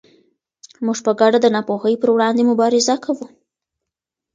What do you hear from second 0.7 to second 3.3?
موږ په ګډه د ناپوهۍ پر وړاندې مبارزه کوو.